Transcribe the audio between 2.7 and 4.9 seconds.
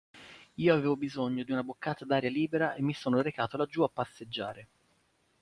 e mi sono recato laggiù a passeggiare.